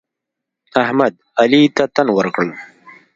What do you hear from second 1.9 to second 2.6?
تن ورکړ.